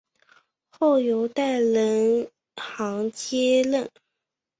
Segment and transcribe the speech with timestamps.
[0.71, 3.87] 后由戴仁行接任。